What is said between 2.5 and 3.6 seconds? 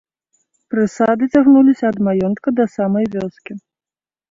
да самай вёскі.